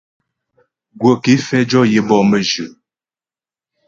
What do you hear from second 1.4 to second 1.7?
fɛ